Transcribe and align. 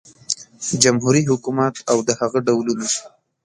جمهوري 0.83 1.21
حکومت 1.29 1.75
او 1.91 1.97
د 2.07 2.09
هغه 2.19 2.39
ډولونه 2.47 2.85